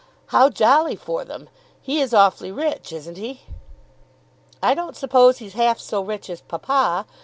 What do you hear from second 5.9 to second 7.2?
rich as papa.